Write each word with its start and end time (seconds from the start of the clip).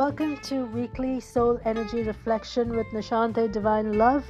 Welcome 0.00 0.38
to 0.44 0.64
weekly 0.64 1.20
soul 1.20 1.60
energy 1.66 2.02
reflection 2.02 2.74
with 2.74 2.86
Nishante 2.86 3.52
Divine 3.52 3.98
Love, 3.98 4.24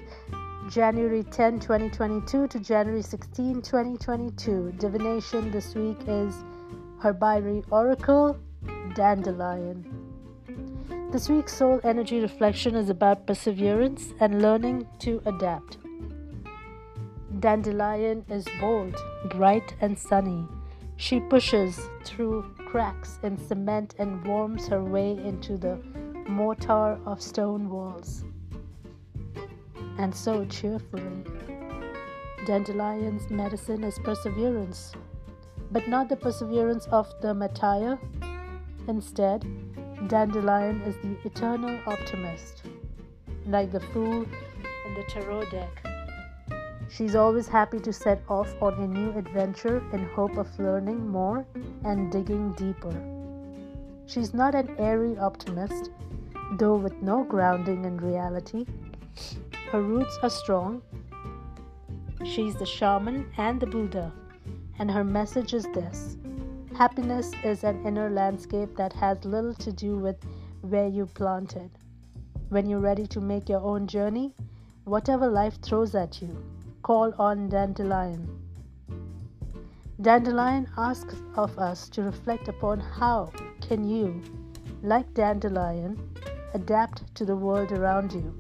January 0.69 1.23
10, 1.23 1.61
2022 1.61 2.49
to 2.49 2.59
January 2.59 3.03
16, 3.03 3.63
2022. 3.63 4.73
Divination 4.79 5.53
this 5.53 5.77
week 5.77 5.99
is 6.09 6.35
Herbiary 7.01 7.63
Oracle 7.71 8.37
Dandelion. 8.97 9.87
This 11.13 11.29
week's 11.29 11.55
soul 11.55 11.79
energy 11.85 12.19
reflection 12.19 12.75
is 12.75 12.91
about 12.91 13.29
perseverance 13.29 14.13
and 14.19 14.43
learning 14.43 14.89
to 14.99 15.23
adapt. 15.25 15.79
Dandelion 17.39 18.25
is 18.29 18.45
bold, 18.59 18.97
bright, 19.31 19.77
and 19.81 19.97
sunny. 19.97 20.49
She 21.01 21.19
pushes 21.19 21.89
through 22.05 22.43
cracks 22.67 23.19
in 23.23 23.39
cement 23.39 23.95
and 23.99 24.23
worms 24.23 24.69
her 24.69 24.85
way 24.85 25.13
into 25.13 25.57
the 25.57 25.77
mortar 26.29 27.01
of 27.07 27.23
stone 27.23 27.71
walls. 27.71 28.23
And 29.97 30.15
so 30.15 30.45
cheerfully. 30.45 31.25
Dandelion's 32.47 33.31
medicine 33.31 33.83
is 33.83 33.99
perseverance, 34.01 34.93
but 35.73 35.89
not 35.89 36.11
the 36.11 36.17
perseverance 36.17 36.87
of 36.89 37.11
the 37.23 37.33
martyr. 37.33 37.99
Instead, 38.87 39.47
Dandelion 40.07 40.83
is 40.83 40.97
the 40.99 41.17
eternal 41.25 41.81
optimist, 41.87 42.65
like 43.47 43.73
the 43.73 43.81
fool 43.81 44.27
in 44.87 44.95
the 44.95 45.05
tarot 45.09 45.49
deck. 45.49 45.90
She's 46.91 47.15
always 47.15 47.47
happy 47.47 47.79
to 47.81 47.93
set 47.93 48.21
off 48.29 48.53
on 48.61 48.75
a 48.75 48.87
new 48.87 49.17
adventure 49.17 49.81
in 49.93 50.09
hope 50.09 50.37
of 50.37 50.59
learning 50.59 51.07
more 51.07 51.47
and 51.85 52.11
digging 52.11 52.51
deeper. 52.55 52.93
She's 54.07 54.35
not 54.35 54.57
an 54.57 54.75
airy 54.77 55.17
optimist, 55.17 55.93
though 56.59 56.75
with 56.75 57.01
no 57.01 57.23
grounding 57.23 57.85
in 57.85 57.97
reality. 57.97 58.67
Her 59.71 59.81
roots 59.81 60.19
are 60.25 60.31
strong. 60.31 60.83
She's 62.25 62.57
the 62.57 62.67
shaman 62.67 63.31
and 63.39 63.61
the 63.61 63.67
Buddha, 63.67 64.13
and 64.81 64.91
her 64.91 65.05
message 65.05 65.55
is 65.55 65.69
this 65.73 66.17
Happiness 66.77 67.31
is 67.45 67.63
an 67.63 67.87
inner 67.87 68.11
landscape 68.11 68.77
that 68.77 68.93
has 68.95 69.25
little 69.25 69.55
to 69.55 69.73
do 69.73 69.97
with 69.97 70.17
where 70.63 70.89
you 70.89 71.07
planted. 71.07 71.71
When 72.49 72.69
you're 72.69 72.81
ready 72.81 73.07
to 73.07 73.21
make 73.21 73.49
your 73.49 73.61
own 73.61 73.87
journey, 73.87 74.35
whatever 74.85 75.29
life 75.29 75.63
throws 75.63 75.95
at 75.95 76.21
you, 76.21 76.37
call 76.91 77.15
on 77.21 77.49
Dandelion. 77.49 78.29
Dandelion 80.01 80.67
asks 80.77 81.15
of 81.37 81.57
us 81.57 81.89
to 81.91 82.03
reflect 82.03 82.49
upon 82.49 82.81
how 82.81 83.31
can 83.61 83.89
you, 83.89 84.21
like 84.83 85.15
Dandelion, 85.15 85.97
adapt 86.53 87.15
to 87.15 87.25
the 87.25 87.37
world 87.37 87.71
around 87.71 88.13
you. 88.13 88.35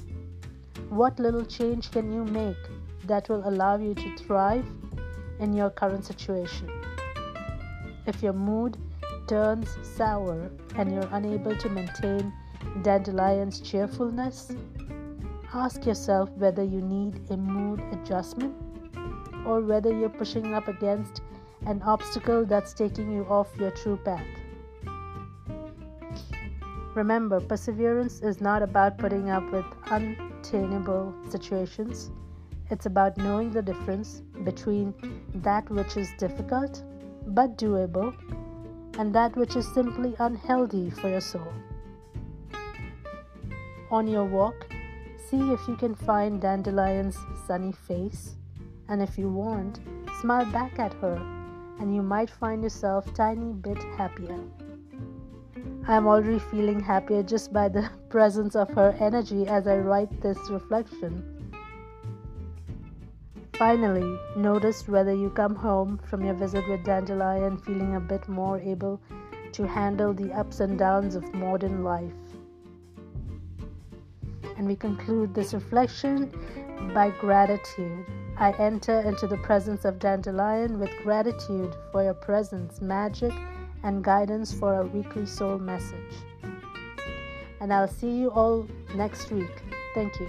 What 0.88 1.20
little 1.20 1.44
change 1.44 1.92
can 1.92 2.12
you 2.12 2.24
make 2.24 2.56
that 3.04 3.28
will 3.28 3.48
allow 3.48 3.76
you 3.76 3.94
to 3.94 4.16
thrive 4.16 4.66
in 5.38 5.52
your 5.52 5.70
current 5.70 6.04
situation? 6.04 6.68
If 8.08 8.20
your 8.20 8.32
mood 8.32 8.78
turns 9.28 9.78
sour 9.96 10.50
and 10.74 10.92
you're 10.92 11.08
unable 11.12 11.56
to 11.56 11.68
maintain 11.68 12.32
Dandelion's 12.82 13.60
cheerfulness, 13.60 14.50
ask 15.52 15.84
yourself 15.84 16.30
whether 16.36 16.62
you 16.62 16.80
need 16.80 17.20
a 17.30 17.36
mood 17.36 17.80
adjustment 17.92 18.54
or 19.44 19.60
whether 19.60 19.92
you're 19.92 20.08
pushing 20.08 20.54
up 20.54 20.68
against 20.68 21.22
an 21.66 21.82
obstacle 21.82 22.44
that's 22.44 22.72
taking 22.72 23.12
you 23.12 23.24
off 23.24 23.48
your 23.58 23.70
true 23.72 23.96
path. 23.96 24.24
Remember, 26.94 27.40
perseverance 27.40 28.20
is 28.20 28.40
not 28.40 28.62
about 28.62 28.98
putting 28.98 29.30
up 29.30 29.50
with 29.52 29.64
untenable 29.86 31.14
situations. 31.28 32.10
It's 32.70 32.86
about 32.86 33.16
knowing 33.16 33.50
the 33.50 33.62
difference 33.62 34.22
between 34.44 34.94
that 35.36 35.68
which 35.70 35.96
is 35.96 36.08
difficult 36.18 36.82
but 37.26 37.56
doable 37.58 38.14
and 38.98 39.14
that 39.14 39.36
which 39.36 39.56
is 39.56 39.72
simply 39.74 40.14
unhealthy 40.18 40.90
for 40.90 41.08
your 41.08 41.20
soul. 41.20 41.52
On 43.90 44.06
your 44.06 44.24
walk, 44.24 44.69
see 45.30 45.52
if 45.52 45.68
you 45.68 45.76
can 45.76 45.94
find 45.94 46.40
Dandelion's 46.42 47.16
sunny 47.46 47.70
face, 47.70 48.34
and 48.88 49.00
if 49.00 49.16
you 49.16 49.28
want, 49.28 49.78
smile 50.20 50.44
back 50.46 50.80
at 50.80 50.92
her, 50.94 51.16
and 51.78 51.94
you 51.94 52.02
might 52.02 52.28
find 52.28 52.64
yourself 52.64 53.14
tiny 53.14 53.52
bit 53.52 53.80
happier. 53.96 54.40
I 55.86 55.94
am 55.94 56.08
already 56.08 56.40
feeling 56.40 56.80
happier 56.80 57.22
just 57.22 57.52
by 57.52 57.68
the 57.68 57.88
presence 58.08 58.56
of 58.56 58.70
her 58.70 58.96
energy 58.98 59.46
as 59.46 59.68
I 59.68 59.76
write 59.76 60.20
this 60.20 60.38
reflection. 60.50 61.22
Finally, 63.52 64.18
notice 64.36 64.88
whether 64.88 65.14
you 65.14 65.30
come 65.30 65.54
home 65.54 66.00
from 66.08 66.24
your 66.24 66.34
visit 66.34 66.66
with 66.68 66.84
Dandelion 66.84 67.56
feeling 67.58 67.94
a 67.94 68.00
bit 68.00 68.28
more 68.28 68.58
able 68.58 69.00
to 69.52 69.66
handle 69.66 70.12
the 70.12 70.32
ups 70.32 70.58
and 70.58 70.76
downs 70.76 71.14
of 71.14 71.34
modern 71.34 71.84
life. 71.84 72.29
And 74.56 74.66
we 74.66 74.76
conclude 74.76 75.34
this 75.34 75.54
reflection 75.54 76.32
by 76.94 77.10
gratitude. 77.10 78.04
I 78.36 78.52
enter 78.52 79.00
into 79.00 79.26
the 79.26 79.36
presence 79.38 79.84
of 79.84 79.98
Dandelion 79.98 80.78
with 80.78 80.90
gratitude 81.02 81.74
for 81.92 82.02
your 82.02 82.14
presence, 82.14 82.80
magic, 82.80 83.32
and 83.82 84.02
guidance 84.02 84.52
for 84.52 84.74
our 84.74 84.86
weekly 84.86 85.26
soul 85.26 85.58
message. 85.58 86.14
And 87.60 87.72
I'll 87.72 87.88
see 87.88 88.10
you 88.10 88.30
all 88.30 88.66
next 88.94 89.30
week. 89.30 89.62
Thank 89.94 90.14
you. 90.18 90.28